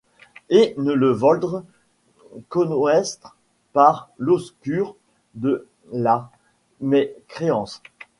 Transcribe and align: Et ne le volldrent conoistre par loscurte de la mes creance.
Et 0.49 0.73
ne 0.79 0.93
le 0.93 1.11
volldrent 1.11 1.63
conoistre 2.49 3.37
par 3.71 4.09
loscurte 4.17 4.95
de 5.35 5.67
la 5.93 6.31
mes 6.79 7.13
creance. 7.27 7.83